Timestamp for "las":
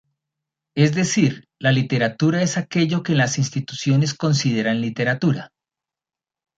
3.13-3.37